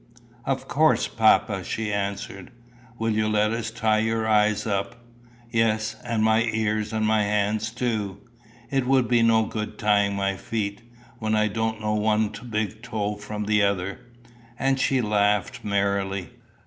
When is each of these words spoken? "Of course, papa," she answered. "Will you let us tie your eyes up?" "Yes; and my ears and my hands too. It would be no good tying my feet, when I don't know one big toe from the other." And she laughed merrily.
"Of 0.45 0.67
course, 0.67 1.07
papa," 1.07 1.63
she 1.63 1.93
answered. 1.93 2.49
"Will 2.97 3.11
you 3.11 3.27
let 3.27 3.51
us 3.51 3.69
tie 3.69 3.99
your 3.99 4.27
eyes 4.27 4.65
up?" 4.65 4.95
"Yes; 5.51 5.95
and 6.03 6.23
my 6.23 6.41
ears 6.41 6.91
and 6.91 7.05
my 7.05 7.21
hands 7.21 7.69
too. 7.69 8.19
It 8.71 8.87
would 8.87 9.07
be 9.07 9.21
no 9.21 9.45
good 9.45 9.77
tying 9.77 10.15
my 10.15 10.37
feet, 10.37 10.81
when 11.19 11.35
I 11.35 11.49
don't 11.49 11.79
know 11.81 11.93
one 11.93 12.33
big 12.49 12.81
toe 12.81 13.13
from 13.15 13.45
the 13.45 13.61
other." 13.61 13.99
And 14.57 14.79
she 14.79 15.01
laughed 15.01 15.63
merrily. 15.63 16.31